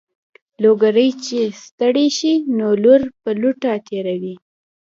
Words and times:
لوګری 0.61 1.09
چې 1.25 1.39
ستړی 1.63 2.07
شي 2.17 2.33
نو 2.57 2.67
لور 2.83 3.01
په 3.21 3.31
لوټه 3.41 3.71
تېروي. 3.87 4.35